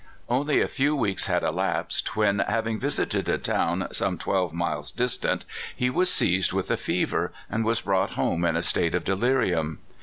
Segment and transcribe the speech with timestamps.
[0.27, 4.91] Only a few weeks had elapsed when, having vis ited a town some twelve miles
[4.91, 9.03] distant, he was seized with a fever and was brought home in a state of
[9.03, 9.77] delirium.